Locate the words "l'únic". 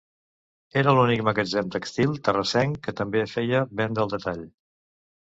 0.99-1.19